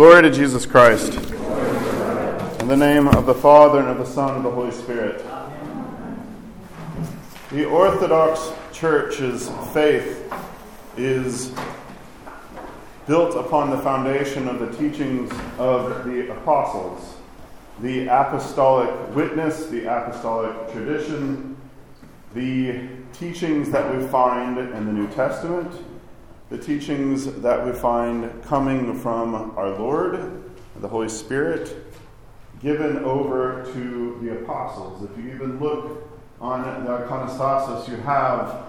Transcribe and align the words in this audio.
Glory 0.00 0.22
to 0.22 0.30
Jesus 0.30 0.64
Christ. 0.64 1.12
In 1.12 2.68
the 2.68 2.74
name 2.74 3.06
of 3.06 3.26
the 3.26 3.34
Father, 3.34 3.80
and 3.80 3.88
of 3.88 3.98
the 3.98 4.06
Son, 4.06 4.34
and 4.34 4.38
of 4.38 4.44
the 4.44 4.50
Holy 4.50 4.70
Spirit. 4.70 5.22
The 7.50 7.66
Orthodox 7.66 8.50
Church's 8.72 9.50
faith 9.74 10.32
is 10.96 11.52
built 13.06 13.36
upon 13.36 13.68
the 13.68 13.76
foundation 13.76 14.48
of 14.48 14.58
the 14.58 14.74
teachings 14.78 15.30
of 15.58 16.06
the 16.06 16.32
apostles, 16.32 17.16
the 17.82 18.06
apostolic 18.06 19.14
witness, 19.14 19.66
the 19.66 19.84
apostolic 19.84 20.72
tradition, 20.72 21.58
the 22.32 22.88
teachings 23.12 23.70
that 23.70 23.94
we 23.94 24.06
find 24.06 24.56
in 24.56 24.86
the 24.86 24.92
New 24.94 25.08
Testament 25.08 25.70
the 26.50 26.58
teachings 26.58 27.26
that 27.42 27.64
we 27.64 27.72
find 27.72 28.42
coming 28.42 28.98
from 28.98 29.56
our 29.56 29.70
Lord, 29.70 30.42
the 30.80 30.88
Holy 30.88 31.08
Spirit, 31.08 31.86
given 32.60 33.04
over 33.04 33.64
to 33.72 34.18
the 34.20 34.40
apostles. 34.40 35.08
If 35.08 35.16
you 35.16 35.30
even 35.32 35.60
look 35.60 36.08
on 36.40 36.84
the 36.84 36.90
iconostasis, 36.90 37.88
you 37.88 37.96
have 37.98 38.64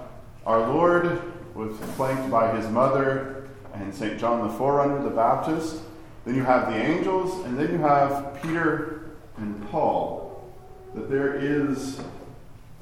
our 0.46 0.72
Lord 0.72 1.22
with 1.56 1.84
flanked 1.96 2.30
by 2.30 2.56
his 2.56 2.68
mother 2.70 3.50
and 3.74 3.94
St. 3.94 4.20
John 4.20 4.48
the 4.48 4.54
Forerunner, 4.54 5.02
the 5.04 5.10
Baptist. 5.10 5.82
Then 6.24 6.36
you 6.36 6.44
have 6.44 6.72
the 6.72 6.78
angels, 6.78 7.44
and 7.46 7.58
then 7.58 7.72
you 7.72 7.80
have 7.80 8.40
Peter 8.44 9.10
and 9.38 9.68
Paul. 9.70 10.54
That 10.94 11.10
there 11.10 11.34
is 11.34 12.00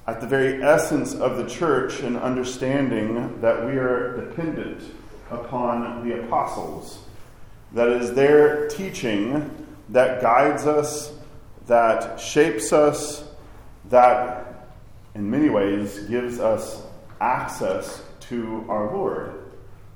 at 0.10 0.20
the 0.22 0.26
very 0.26 0.64
essence 0.64 1.14
of 1.14 1.38
the 1.38 1.46
church 1.48 2.00
an 2.00 2.18
understanding 2.18 3.40
that 3.42 3.64
we 3.64 3.74
are 3.74 4.16
dependent 4.26 4.82
upon 5.30 6.04
the 6.04 6.20
apostles. 6.24 7.04
That 7.74 7.90
is 7.90 8.16
their 8.16 8.68
teaching 8.70 9.68
that 9.90 10.20
guides 10.20 10.66
us, 10.66 11.14
that 11.68 12.20
shapes 12.20 12.74
us, 12.74 13.24
that 13.90 14.72
in 15.14 15.30
many 15.30 15.50
ways 15.50 16.00
gives 16.06 16.40
us 16.40 16.82
access 17.22 18.02
to 18.22 18.66
our 18.68 18.92
Lord. 18.92 19.44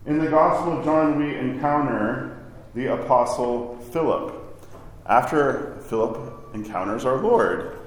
In 0.05 0.19
the 0.19 0.29
Gospel 0.29 0.77
of 0.77 0.85
John, 0.85 1.17
we 1.17 1.35
encounter 1.35 2.37
the 2.75 2.93
Apostle 2.93 3.79
Philip. 3.91 4.61
After 5.07 5.81
Philip 5.89 6.53
encounters 6.53 7.03
our 7.03 7.17
Lord, 7.17 7.79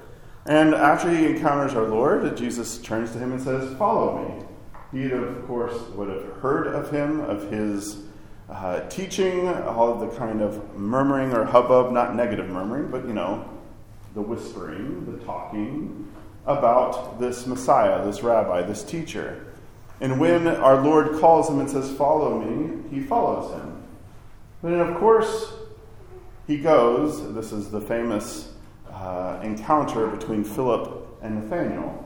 and 0.47 0.73
after 0.73 1.13
he 1.13 1.25
encounters 1.25 1.73
our 1.73 1.83
Lord, 1.87 2.37
Jesus 2.37 2.77
turns 2.77 3.11
to 3.11 3.19
him 3.19 3.33
and 3.33 3.41
says, 3.41 3.77
Follow 3.77 4.23
me. 4.23 4.45
He, 4.93 5.11
of 5.11 5.45
course, 5.45 5.77
would 5.89 6.07
have 6.07 6.37
heard 6.37 6.67
of 6.67 6.89
him, 6.89 7.19
of 7.19 7.51
his 7.51 8.03
uh, 8.49 8.79
teaching, 8.87 9.49
all 9.49 9.91
of 9.91 9.99
the 9.99 10.17
kind 10.17 10.41
of 10.41 10.77
murmuring 10.77 11.33
or 11.33 11.43
hubbub, 11.43 11.91
not 11.91 12.15
negative 12.15 12.47
murmuring, 12.47 12.89
but, 12.89 13.05
you 13.05 13.13
know, 13.13 13.47
the 14.15 14.21
whispering, 14.21 15.05
the 15.11 15.23
talking 15.25 16.09
about 16.45 17.19
this 17.19 17.45
Messiah, 17.45 18.05
this 18.05 18.23
rabbi, 18.23 18.61
this 18.61 18.83
teacher. 18.83 19.45
And 19.99 20.17
when 20.17 20.47
our 20.47 20.81
Lord 20.81 21.19
calls 21.19 21.49
him 21.49 21.59
and 21.59 21.69
says, 21.69 21.91
Follow 21.91 22.39
me, 22.39 22.83
he 22.89 23.01
follows 23.01 23.53
him. 23.53 23.83
And 24.63 24.75
of 24.75 24.97
course, 24.97 25.51
he 26.47 26.57
goes. 26.57 27.33
This 27.33 27.51
is 27.51 27.69
the 27.69 27.81
famous 27.81 28.53
uh, 29.01 29.39
encounter 29.43 30.07
between 30.07 30.43
Philip 30.43 31.19
and 31.21 31.35
Nathaniel. 31.35 32.03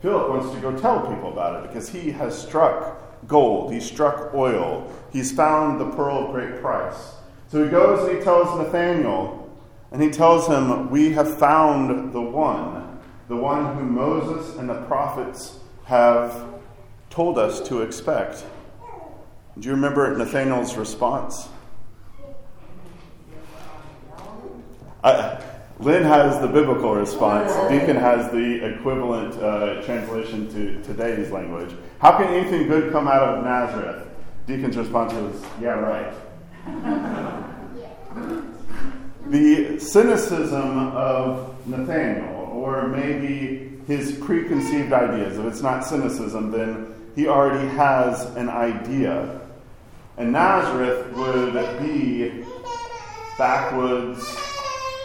Philip 0.00 0.30
wants 0.30 0.54
to 0.54 0.60
go 0.60 0.76
tell 0.76 1.00
people 1.00 1.32
about 1.32 1.62
it 1.62 1.68
because 1.68 1.88
he 1.88 2.10
has 2.12 2.40
struck 2.40 3.26
gold, 3.26 3.72
he's 3.72 3.84
struck 3.84 4.32
oil, 4.34 4.90
he's 5.12 5.32
found 5.32 5.80
the 5.80 5.90
pearl 5.90 6.26
of 6.26 6.32
great 6.32 6.60
price. 6.60 7.14
So 7.48 7.64
he 7.64 7.70
goes 7.70 8.08
and 8.08 8.18
he 8.18 8.24
tells 8.24 8.56
Nathanael, 8.58 9.50
and 9.90 10.02
he 10.02 10.10
tells 10.10 10.46
him, 10.46 10.90
We 10.90 11.12
have 11.12 11.38
found 11.38 12.12
the 12.12 12.20
one, 12.20 13.00
the 13.28 13.36
one 13.36 13.76
who 13.76 13.84
Moses 13.84 14.56
and 14.56 14.68
the 14.68 14.82
prophets 14.82 15.58
have 15.84 16.44
told 17.10 17.38
us 17.38 17.60
to 17.68 17.82
expect. 17.82 18.44
Do 19.58 19.66
you 19.66 19.74
remember 19.74 20.16
Nathanael's 20.16 20.76
response? 20.76 21.48
Lynn 25.80 26.02
has 26.02 26.40
the 26.40 26.48
biblical 26.48 26.94
response. 26.94 27.52
Deacon 27.70 27.96
has 27.96 28.30
the 28.32 28.66
equivalent 28.66 29.40
uh, 29.40 29.80
translation 29.82 30.52
to 30.52 30.82
today's 30.82 31.30
language. 31.30 31.72
How 32.00 32.16
can 32.16 32.26
anything 32.26 32.66
good 32.66 32.90
come 32.90 33.06
out 33.06 33.22
of 33.22 33.44
Nazareth? 33.44 34.08
Deacon's 34.48 34.76
response 34.76 35.12
was, 35.12 35.40
yeah, 35.60 35.78
right. 35.78 36.12
the 39.26 39.78
cynicism 39.78 40.78
of 40.96 41.54
Nathaniel, 41.68 42.50
or 42.52 42.88
maybe 42.88 43.78
his 43.86 44.18
preconceived 44.18 44.92
ideas, 44.92 45.38
if 45.38 45.46
it's 45.46 45.62
not 45.62 45.84
cynicism, 45.84 46.50
then 46.50 46.92
he 47.14 47.28
already 47.28 47.68
has 47.76 48.24
an 48.34 48.48
idea. 48.48 49.42
And 50.16 50.32
Nazareth 50.32 51.12
would 51.12 51.52
be 51.80 52.44
backwoods 53.38 54.47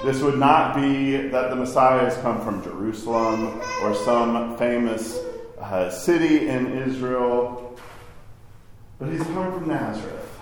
this 0.03 0.21
would 0.21 0.37
not 0.37 0.75
be 0.75 1.15
that 1.15 1.49
the 1.49 1.55
Messiah 1.55 1.99
has 1.99 2.17
come 2.17 2.41
from 2.41 2.61
Jerusalem 2.61 3.61
or 3.81 3.95
some 3.95 4.57
famous 4.57 5.17
uh, 5.61 5.89
city 5.89 6.49
in 6.49 6.77
Israel, 6.77 7.77
but 8.99 9.09
he's 9.09 9.23
come 9.23 9.53
from 9.53 9.69
Nazareth, 9.69 10.39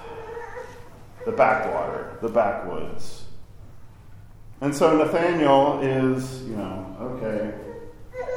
the 1.25 1.31
backwater, 1.31 2.17
the 2.21 2.29
backwoods. 2.29 3.25
And 4.61 4.75
so 4.75 4.97
Nathaniel 4.97 5.79
is, 5.81 6.41
you 6.43 6.55
know, 6.55 6.97
okay. 6.99 7.53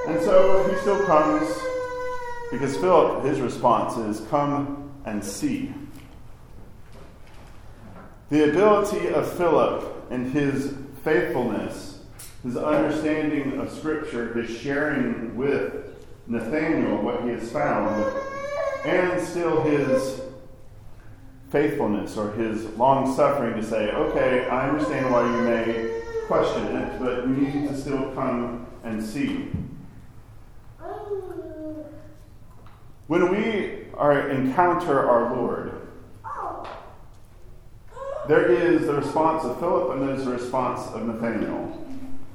And 0.08 0.20
so 0.22 0.68
he 0.68 0.76
still 0.80 1.04
comes 1.06 1.48
because 2.50 2.76
Philip, 2.76 3.24
his 3.24 3.40
response 3.40 3.96
is, 3.96 4.26
come 4.28 4.92
and 5.06 5.24
see. 5.24 5.72
The 8.28 8.50
ability 8.50 9.08
of 9.08 9.30
Philip 9.32 10.10
and 10.10 10.30
his 10.32 10.74
faithfulness, 11.04 12.00
his 12.42 12.56
understanding 12.56 13.60
of 13.60 13.70
Scripture, 13.70 14.32
his 14.32 14.58
sharing 14.58 15.36
with 15.36 15.94
Nathaniel 16.26 17.02
what 17.02 17.22
he 17.22 17.28
has 17.28 17.52
found, 17.52 18.02
and 18.86 19.22
still 19.22 19.62
his 19.62 20.22
faithfulness 21.50 22.16
or 22.16 22.32
his 22.32 22.64
long 22.76 23.14
suffering 23.14 23.54
to 23.54 23.62
say, 23.62 23.90
okay, 23.90 24.48
I 24.48 24.70
understand 24.70 25.12
why 25.12 25.24
you 25.24 25.42
may 25.42 26.02
question 26.26 26.64
it, 26.76 26.98
but 26.98 27.28
you 27.28 27.36
need 27.36 27.68
to 27.68 27.76
still 27.76 28.10
come 28.12 28.66
and 28.82 29.02
see. 29.02 29.50
When 33.06 33.30
we 33.30 33.84
are, 33.92 34.30
encounter 34.30 35.06
our 35.06 35.36
Lord, 35.36 35.83
there 38.28 38.50
is 38.50 38.86
the 38.86 38.94
response 38.94 39.44
of 39.44 39.58
Philip 39.58 39.96
and 39.96 40.08
there's 40.08 40.24
the 40.24 40.32
response 40.32 40.86
of 40.92 41.06
Nathaniel. 41.06 41.80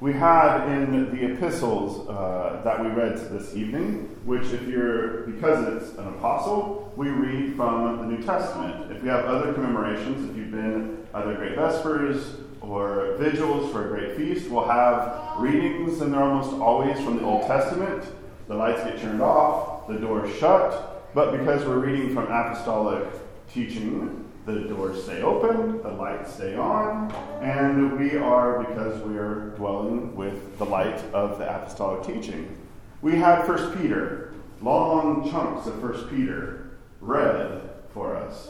We 0.00 0.12
had 0.12 0.66
in 0.68 1.14
the 1.14 1.32
epistles 1.32 2.08
uh, 2.08 2.62
that 2.64 2.82
we 2.82 2.88
read 2.88 3.18
this 3.30 3.54
evening, 3.54 4.16
which, 4.24 4.44
if 4.44 4.66
you're, 4.66 5.26
because 5.26 5.66
it's 5.74 5.98
an 5.98 6.08
apostle, 6.08 6.90
we 6.96 7.08
read 7.08 7.54
from 7.54 7.98
the 7.98 8.04
New 8.04 8.22
Testament. 8.22 8.90
If 8.90 9.02
you 9.02 9.10
have 9.10 9.26
other 9.26 9.52
commemorations, 9.52 10.30
if 10.30 10.36
you've 10.36 10.52
been 10.52 11.06
either 11.12 11.34
Great 11.34 11.54
Vespers 11.54 12.36
or 12.62 13.16
vigils 13.18 13.70
for 13.72 13.86
a 13.86 13.88
great 13.88 14.16
feast, 14.16 14.50
we'll 14.50 14.68
have 14.68 15.38
readings, 15.38 16.00
and 16.00 16.14
they're 16.14 16.22
almost 16.22 16.52
always 16.54 16.96
from 17.04 17.18
the 17.18 17.24
Old 17.24 17.46
Testament. 17.46 18.02
The 18.48 18.54
lights 18.54 18.82
get 18.82 18.98
turned 19.00 19.20
off, 19.20 19.86
the 19.86 19.98
doors 19.98 20.34
shut, 20.38 21.12
but 21.14 21.36
because 21.36 21.64
we're 21.66 21.78
reading 21.78 22.14
from 22.14 22.24
apostolic 22.24 23.04
teaching, 23.52 24.29
the 24.46 24.60
doors 24.60 25.02
stay 25.04 25.22
open, 25.22 25.82
the 25.82 25.90
lights 25.90 26.34
stay 26.34 26.56
on, 26.56 27.12
and 27.42 27.98
we 27.98 28.16
are, 28.16 28.64
because 28.64 29.00
we 29.02 29.16
are 29.16 29.50
dwelling 29.56 30.14
with 30.16 30.58
the 30.58 30.64
light 30.64 30.98
of 31.12 31.38
the 31.38 31.44
apostolic 31.44 32.02
teaching. 32.04 32.56
We 33.02 33.16
had 33.16 33.44
First 33.44 33.76
Peter, 33.78 34.32
long 34.62 35.30
chunks 35.30 35.66
of 35.66 35.80
First 35.80 36.08
Peter 36.10 36.70
read 37.00 37.62
for 37.92 38.16
us. 38.16 38.48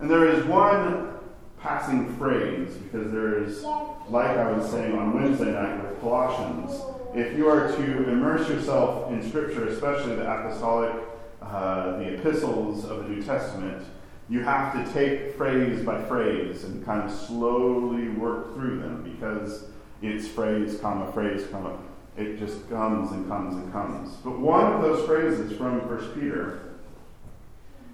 And 0.00 0.10
there 0.10 0.26
is 0.26 0.44
one 0.46 1.12
passing 1.60 2.14
phrase, 2.16 2.74
because 2.74 3.10
there 3.12 3.42
is, 3.42 3.64
like 4.08 4.36
I 4.36 4.52
was 4.52 4.70
saying 4.70 4.96
on 4.96 5.14
Wednesday 5.14 5.52
night 5.52 5.82
with 5.82 6.00
Colossians, 6.00 6.80
if 7.14 7.36
you 7.36 7.48
are 7.48 7.68
to 7.72 8.08
immerse 8.10 8.48
yourself 8.48 9.10
in 9.10 9.26
Scripture, 9.26 9.66
especially 9.68 10.16
the 10.16 10.30
apostolic, 10.30 10.94
uh, 11.40 11.96
the 11.98 12.14
epistles 12.14 12.84
of 12.84 13.04
the 13.04 13.08
New 13.08 13.22
Testament, 13.22 13.84
you 14.28 14.42
have 14.42 14.72
to 14.72 14.92
take 14.92 15.36
phrase 15.36 15.84
by 15.84 16.02
phrase 16.04 16.64
and 16.64 16.84
kind 16.84 17.02
of 17.02 17.16
slowly 17.16 18.08
work 18.08 18.54
through 18.54 18.80
them 18.80 19.02
because 19.02 19.66
it's 20.02 20.26
phrase, 20.26 20.78
comma, 20.80 21.10
phrase, 21.12 21.46
comma. 21.50 21.78
It 22.16 22.38
just 22.38 22.68
comes 22.68 23.12
and 23.12 23.28
comes 23.28 23.54
and 23.54 23.72
comes. 23.72 24.16
But 24.24 24.38
one 24.38 24.72
of 24.72 24.82
those 24.82 25.06
phrases 25.06 25.56
from 25.56 25.86
1 25.86 26.14
Peter 26.14 26.74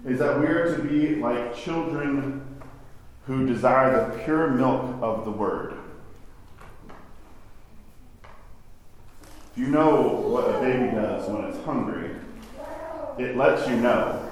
is 0.05 0.19
that 0.19 0.39
we 0.39 0.47
are 0.47 0.75
to 0.75 0.81
be 0.83 1.15
like 1.15 1.55
children 1.55 2.45
who 3.27 3.45
desire 3.45 4.09
the 4.09 4.23
pure 4.23 4.49
milk 4.49 4.97
of 5.01 5.25
the 5.25 5.31
word. 5.31 5.75
Do 9.55 9.61
you 9.61 9.67
know 9.67 10.01
what 10.01 10.49
a 10.49 10.59
baby 10.59 10.91
does 10.95 11.29
when 11.29 11.43
it's 11.45 11.63
hungry? 11.63 12.09
It 13.19 13.37
lets 13.37 13.67
you 13.69 13.75
know 13.75 14.27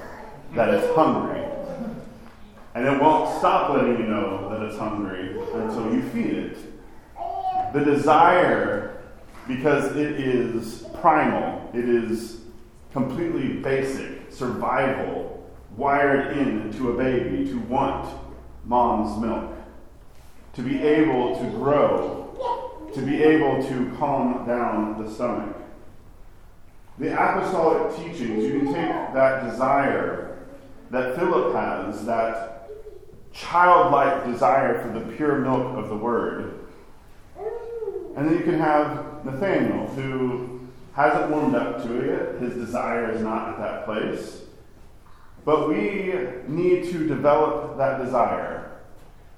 that 0.54 0.74
it's 0.74 0.94
hungry. 0.96 1.31
And 2.74 2.86
it 2.86 3.00
won't 3.00 3.38
stop 3.38 3.70
letting 3.70 3.98
you 3.98 4.06
know 4.06 4.48
that 4.48 4.62
it's 4.62 4.78
hungry 4.78 5.38
until 5.52 5.92
you 5.92 6.02
feed 6.10 6.32
it. 6.32 6.58
The 7.74 7.84
desire, 7.84 9.02
because 9.46 9.94
it 9.96 10.20
is 10.20 10.86
primal, 11.00 11.70
it 11.74 11.86
is 11.86 12.40
completely 12.92 13.54
basic, 13.54 14.32
survival, 14.32 15.50
wired 15.76 16.36
into 16.36 16.92
a 16.92 16.96
baby 16.96 17.46
to 17.50 17.58
want 17.60 18.08
mom's 18.64 19.20
milk, 19.20 19.54
to 20.54 20.62
be 20.62 20.82
able 20.82 21.36
to 21.38 21.44
grow, 21.50 22.90
to 22.94 23.02
be 23.02 23.22
able 23.22 23.62
to 23.62 23.94
calm 23.98 24.46
down 24.46 25.02
the 25.02 25.10
stomach. 25.10 25.56
The 26.98 27.12
apostolic 27.12 27.96
teachings, 27.96 28.44
you 28.44 28.60
can 28.60 28.66
take 28.66 29.14
that 29.14 29.50
desire 29.50 30.38
that 30.90 31.16
Philip 31.16 31.54
has, 31.54 32.04
that 32.04 32.51
childlike 33.32 34.26
desire 34.26 34.80
for 34.82 34.98
the 34.98 35.04
pure 35.16 35.38
milk 35.38 35.76
of 35.76 35.88
the 35.88 35.96
word. 35.96 36.58
And 38.16 38.28
then 38.28 38.36
you 38.36 38.44
can 38.44 38.58
have 38.58 39.24
Nathaniel, 39.24 39.86
who 39.88 40.60
hasn't 40.94 41.30
warmed 41.30 41.54
up 41.54 41.82
to 41.82 42.00
it 42.00 42.06
yet. 42.06 42.42
His 42.42 42.54
desire 42.54 43.10
is 43.10 43.22
not 43.22 43.48
at 43.48 43.58
that 43.58 43.84
place. 43.86 44.42
But 45.44 45.68
we 45.68 46.14
need 46.46 46.84
to 46.92 47.08
develop 47.08 47.78
that 47.78 48.04
desire. 48.04 48.70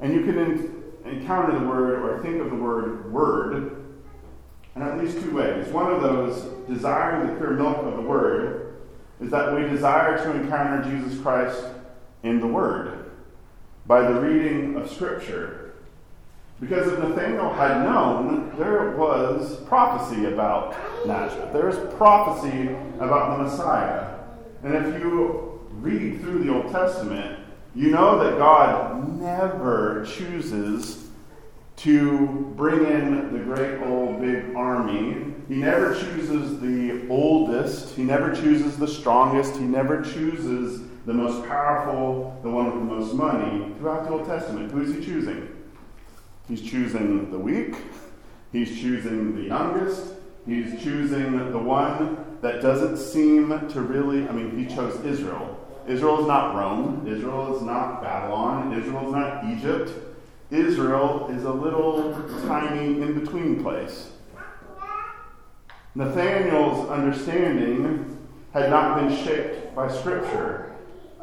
And 0.01 0.13
you 0.13 0.25
can 0.25 1.05
encounter 1.05 1.59
the 1.59 1.65
word 1.65 2.01
or 2.01 2.23
think 2.23 2.41
of 2.41 2.51
the 2.51 2.57
word 2.57 3.13
word 3.13 3.85
in 4.75 4.83
at 4.83 4.99
least 4.99 5.21
two 5.21 5.35
ways. 5.35 5.69
One 5.69 5.93
of 5.93 6.03
those, 6.03 6.43
desiring 6.69 7.29
the 7.29 7.37
pure 7.37 7.53
milk 7.53 7.79
of 7.79 7.95
the 7.95 8.03
word, 8.03 8.77
is 9.21 9.31
that 9.31 9.55
we 9.55 9.63
desire 9.69 10.17
to 10.17 10.33
encounter 10.33 10.83
Jesus 10.91 11.21
Christ 11.21 11.63
in 12.25 12.41
the 12.41 12.47
word 12.47 13.04
by 13.87 14.01
the 14.03 14.21
reading 14.21 14.77
of 14.77 14.91
Scripture. 14.91 15.75
Because 16.61 16.87
if 16.93 16.99
Nathanael 16.99 17.53
had 17.53 17.85
known, 17.85 18.57
there 18.57 18.93
was 18.93 19.57
prophecy 19.67 20.27
about 20.27 20.75
Nazareth. 21.07 21.53
There's 21.53 21.95
prophecy 21.95 22.69
about 22.99 23.37
the 23.37 23.45
Messiah. 23.45 24.15
And 24.63 24.75
if 24.75 25.01
you 25.01 25.61
read 25.73 26.21
through 26.21 26.45
the 26.45 26.55
Old 26.55 26.71
Testament, 26.73 27.41
you 27.75 27.91
know 27.91 28.23
that 28.23 28.39
God 28.39 29.21
never 29.21 30.07
chooses 30.07 31.09
to 31.77 32.53
bring 32.57 32.87
in 32.87 33.33
the 33.33 33.41
great 33.41 33.83
old 33.83 34.21
big 34.21 34.55
army. 34.55 35.35
He 35.49 35.57
never 35.57 35.93
chooses 35.93 36.61
the 36.61 37.07
oldest. 37.09 37.97
He 37.97 38.05
never 38.05 38.33
chooses 38.33 38.79
the 38.79 38.87
strongest. 38.87 39.57
He 39.57 39.65
never 39.65 40.03
chooses 40.03 40.83
the 41.07 41.15
most 41.15 41.47
powerful, 41.47 42.39
the 42.43 42.51
one 42.51 42.67
with 42.67 42.75
the 42.75 42.95
most 42.95 43.15
money. 43.15 43.75
Throughout 43.79 44.05
the 44.05 44.11
Old 44.11 44.27
Testament, 44.27 44.71
who 44.71 44.83
is 44.83 44.95
he 44.95 45.05
choosing? 45.05 45.49
He's 46.49 46.63
choosing 46.63 47.31
the 47.31 47.39
weak. 47.39 47.75
He's 48.53 48.81
choosing 48.81 49.37
the 49.37 49.43
youngest. 49.43 50.13
He's 50.47 50.83
choosing 50.83 51.51
the 51.51 51.59
one 51.59 52.39
that 52.43 52.63
doesn't 52.63 52.99
seem 52.99 53.69
to 53.69 53.81
really, 53.81 54.29
I 54.29 54.33
mean, 54.33 54.57
he 54.57 54.75
chose 54.75 55.03
Israel. 55.05 55.61
Israel 55.87 56.21
is 56.21 56.27
not 56.27 56.55
Rome. 56.55 57.07
Israel 57.07 57.57
is 57.57 57.63
not 57.63 58.03
Babylon. 58.03 58.73
Israel 58.79 59.07
is 59.07 59.13
not 59.13 59.45
Egypt. 59.45 59.91
Israel 60.51 61.29
is 61.31 61.45
a 61.45 61.53
little 61.53 62.13
tiny 62.47 63.03
in 63.03 63.19
between 63.19 63.63
place. 63.63 64.11
Nathanael's 65.95 66.89
understanding 66.89 68.19
had 68.53 68.71
not 68.71 69.01
been 69.01 69.25
shaped 69.25 69.75
by 69.75 69.91
Scripture. 69.91 70.64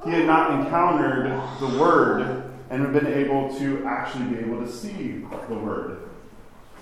He 0.03 0.11
had 0.11 0.25
not 0.25 0.59
encountered 0.59 1.25
the 1.59 1.79
Word 1.79 2.51
and 2.69 2.91
been 2.93 3.07
able 3.07 3.53
to 3.59 3.85
actually 3.85 4.25
be 4.25 4.39
able 4.39 4.65
to 4.65 4.71
see 4.71 5.23
the 5.47 5.55
Word. 5.55 6.09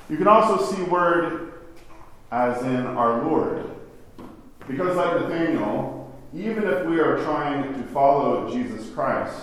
You 0.10 0.18
can 0.18 0.28
also 0.28 0.64
see 0.64 0.82
Word 0.84 1.54
as 2.32 2.62
in 2.64 2.86
our 2.86 3.24
Lord. 3.24 3.66
Because, 4.68 4.96
like 4.96 5.22
Nathanael, 5.22 6.16
even 6.34 6.64
if 6.64 6.86
we 6.86 7.00
are 7.00 7.18
trying 7.24 7.74
to 7.74 7.84
follow 7.90 8.52
Jesus 8.52 8.90
Christ, 8.92 9.36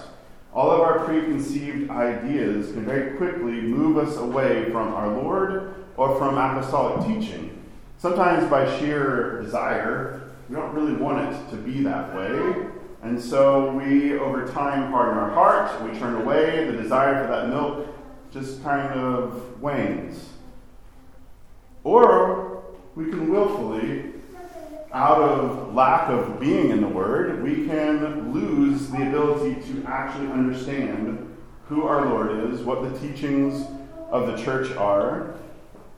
all 0.55 0.71
of 0.71 0.81
our 0.81 1.01
preconceived 1.01 1.91
ideas 1.91 2.73
can 2.73 2.87
very 2.87 3.17
quickly 3.17 3.61
move 3.61 3.99
us 3.99 4.17
away 4.17 4.71
from 4.71 4.95
our 4.95 5.09
Lord 5.09 5.85
or 5.97 6.17
from 6.17 6.39
apostolic 6.39 7.07
teaching. 7.07 7.63
Sometimes 7.99 8.49
by 8.49 8.79
sheer 8.79 9.43
desire, 9.43 10.31
we 10.49 10.57
don't 10.57 10.73
really 10.73 10.95
want 10.95 11.35
it 11.35 11.51
to 11.51 11.57
be 11.57 11.83
that 11.83 12.15
way. 12.15 12.69
And 13.07 13.23
so 13.23 13.71
we, 13.71 14.19
over 14.19 14.49
time, 14.49 14.91
harden 14.91 15.17
our 15.17 15.31
heart, 15.31 15.81
we 15.83 15.97
turn 15.97 16.17
away, 16.17 16.67
the 16.69 16.73
desire 16.73 17.25
for 17.25 17.31
that 17.31 17.49
milk 17.49 17.87
just 18.33 18.65
kind 18.65 18.99
of 18.99 19.63
wanes. 19.63 20.29
Or 21.85 22.65
we 22.97 23.11
can 23.11 23.31
willfully 23.31 24.13
out 24.93 25.23
of 25.23 25.73
lack 25.73 26.09
of 26.09 26.41
being 26.41 26.71
in 26.71 26.81
the 26.81 26.89
Word, 26.89 27.45
we 27.45 27.67
can 27.67 28.33
lose 28.33 28.89
the 28.89 29.03
ability 29.09 29.55
to 29.73 29.85
actually 29.87 30.27
understand 30.33 31.37
who 31.69 31.85
our 31.85 32.07
Lord 32.07 32.51
is, 32.51 32.63
what 32.63 32.83
the 32.83 32.99
teachings 32.99 33.69
of 34.11 34.27
the 34.27 34.37
church 34.43 34.75
are, 34.77 35.37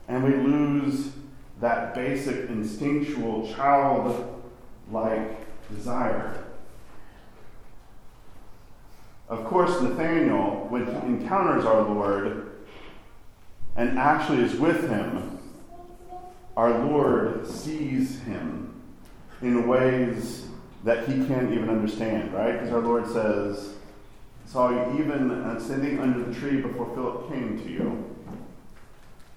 and 0.08 0.22
we 0.22 0.30
lose 0.30 1.12
that 1.60 1.94
basic 1.94 2.50
instinctual 2.50 3.50
child-like 3.54 5.36
desire. 5.74 6.44
Of 9.28 9.44
course, 9.44 9.80
Nathaniel, 9.82 10.66
when 10.70 10.86
he 10.86 10.92
encounters 11.06 11.64
our 11.64 11.82
Lord 11.82 12.50
and 13.76 13.98
actually 13.98 14.42
is 14.42 14.54
with 14.54 14.88
him, 14.88 15.38
our 16.56 16.84
Lord 16.86 17.46
sees 17.46 18.20
him 18.20 18.82
in 19.42 19.68
ways 19.68 20.48
that 20.84 21.06
he 21.08 21.26
can't 21.26 21.52
even 21.52 21.68
understand, 21.68 22.32
right? 22.32 22.52
Because 22.52 22.72
our 22.72 22.80
Lord 22.80 23.06
says, 23.06 23.74
saw 24.46 24.70
you 24.70 25.04
even 25.04 25.30
uh, 25.30 25.60
sitting 25.60 26.00
under 26.00 26.24
the 26.24 26.34
tree 26.34 26.60
before 26.60 26.86
Philip 26.94 27.28
came 27.28 27.58
to 27.58 27.70
you. 27.70 28.16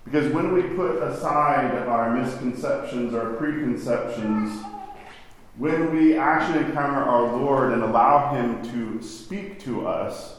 Because 0.05 0.33
when 0.33 0.53
we 0.53 0.63
put 0.63 1.03
aside 1.03 1.75
our 1.87 2.15
misconceptions, 2.15 3.13
our 3.13 3.33
preconceptions, 3.33 4.63
when 5.61 5.95
we 5.95 6.17
actually 6.17 6.65
encounter 6.65 7.03
our 7.03 7.37
Lord 7.37 7.71
and 7.71 7.83
allow 7.83 8.33
Him 8.33 8.63
to 8.71 8.99
speak 9.05 9.59
to 9.59 9.87
us, 9.87 10.37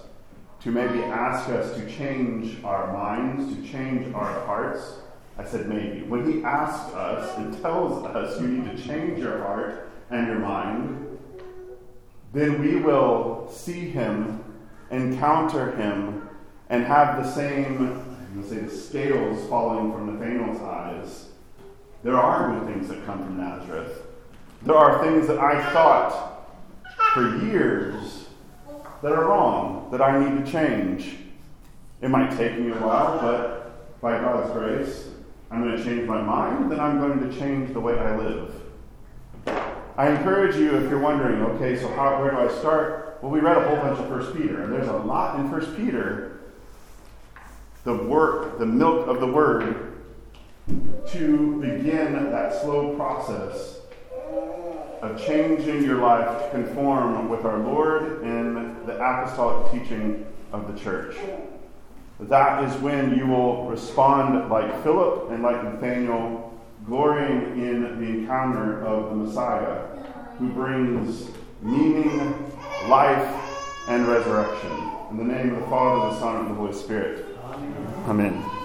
to 0.63 0.73
maybe 0.73 0.99
ask 0.99 1.49
us 1.49 1.77
to 1.77 1.89
change 1.89 2.61
our 2.65 2.93
minds, 2.93 3.55
to 3.55 3.63
change 3.63 4.13
our 4.17 4.45
hearts, 4.47 4.97
I 5.39 5.45
said 5.45 5.69
maybe. 5.69 6.03
When 6.03 6.29
he 6.29 6.43
asks 6.43 6.93
us 6.95 7.39
and 7.39 7.63
tells 7.63 8.05
us 8.05 8.41
you 8.41 8.49
need 8.49 8.77
to 8.77 8.83
change 8.83 9.21
your 9.21 9.39
heart 9.39 9.93
and 10.11 10.27
your 10.27 10.41
mind, 10.41 11.19
then 12.33 12.61
we 12.61 12.81
will 12.81 13.49
see 13.49 13.91
him, 13.91 14.43
encounter 14.91 15.71
him, 15.77 16.29
and 16.69 16.85
have 16.85 17.23
the 17.23 17.33
same, 17.33 18.05
I'm 18.35 18.43
say, 18.43 18.57
the 18.57 18.69
scales 18.69 19.49
falling 19.49 19.93
from 19.93 20.19
Nathaniel's 20.19 20.61
eyes. 20.63 21.29
There 22.03 22.19
are 22.19 22.59
good 22.59 22.75
things 22.75 22.89
that 22.89 23.07
come. 23.07 23.22
There 24.65 24.77
are 24.77 25.05
things 25.05 25.27
that 25.27 25.39
I 25.39 25.73
thought 25.73 26.47
for 27.15 27.37
years 27.45 28.27
that 29.03 29.11
are 29.11 29.25
wrong, 29.25 29.89
that 29.91 30.01
I 30.01 30.17
need 30.17 30.45
to 30.45 30.53
change. 30.53 31.17
It 32.01 32.09
might 32.11 32.37
take 32.37 32.57
me 32.61 32.71
a 32.71 32.75
while, 32.75 33.21
but 33.21 34.01
by 34.01 34.19
God's 34.19 34.53
grace, 34.53 35.09
I'm 35.51 35.65
going 35.65 35.77
to 35.77 35.85
change 35.85 36.09
my 36.09 36.23
mind, 36.23 36.71
then 36.71 36.79
I'm 36.79 37.01
going 37.01 37.29
to 37.29 37.39
change 37.39 37.73
the 37.73 37.81
way 37.81 37.99
I 37.99 38.17
live. 38.17 38.55
I 39.97 40.11
encourage 40.11 40.55
you, 40.55 40.77
if 40.77 40.89
you're 40.89 41.01
wondering, 41.01 41.43
okay, 41.43 41.77
so 41.77 41.89
how, 41.89 42.23
where 42.23 42.31
do 42.31 42.39
I 42.39 42.49
start? 42.61 43.19
Well, 43.21 43.33
we 43.33 43.41
read 43.41 43.59
a 43.59 43.69
whole 43.69 43.77
bunch 43.77 43.99
of 43.99 44.07
First 44.07 44.35
Peter, 44.37 44.63
and 44.63 44.73
there's 44.73 44.89
a 44.89 44.97
lot 44.97 45.41
in 45.41 45.51
First 45.51 45.77
Peter. 45.77 46.41
The 47.83 47.95
work, 47.95 48.61
the 48.61 48.67
milk 48.67 49.09
of 49.09 49.19
the 49.19 49.27
word, 49.27 49.93
to 51.09 51.61
begin 51.61 52.31
that 52.31 52.63
slow 52.63 52.95
process 52.95 53.82
of 55.03 55.21
changing 55.21 55.83
your 55.83 55.99
life 55.99 56.45
to 56.45 56.51
conform 56.51 57.29
with 57.29 57.45
our 57.45 57.59
Lord 57.59 58.23
and 58.23 58.87
the 58.87 58.95
apostolic 58.95 59.73
teaching 59.73 60.25
of 60.53 60.73
the 60.73 60.81
church. 60.81 61.17
That 62.21 62.63
is 62.65 62.81
when 62.81 63.19
you 63.19 63.27
will 63.27 63.67
respond 63.67 64.49
like 64.49 64.83
Philip 64.85 65.31
and 65.33 65.43
like 65.43 65.63
Nathaniel, 65.65 66.57
glorying 66.87 67.59
in 67.59 68.01
the 68.01 68.21
encounter 68.21 68.85
of 68.87 69.11
the 69.11 69.17
Messiah, 69.17 69.87
who 70.39 70.51
brings 70.51 71.29
meaning, 71.61 72.53
life, 72.87 73.89
and 73.89 74.07
resurrection. 74.07 74.71
In 75.11 75.17
the 75.17 75.25
name 75.25 75.55
of 75.55 75.63
the 75.63 75.67
Father, 75.67 76.15
the 76.15 76.21
Son, 76.21 76.37
and 76.37 76.51
the 76.51 76.55
Holy 76.55 76.73
Spirit. 76.73 77.27
Amen. 78.07 78.35
Amen. 78.35 78.62